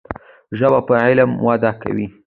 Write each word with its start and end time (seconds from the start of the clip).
ژبه 0.57 0.79
په 0.87 0.93
علم 1.05 1.29
وده 1.45 1.71
کوي. 1.81 2.07